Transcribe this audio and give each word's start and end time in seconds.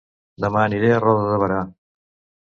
Dema 0.43 0.61
aniré 0.69 0.89
a 0.93 1.01
Roda 1.03 1.27
de 1.33 1.37
Berà 1.43 1.59